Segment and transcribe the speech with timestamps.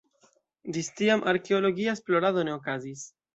[0.77, 3.07] Ĝis tiam arkeologia esplorado ne okazis.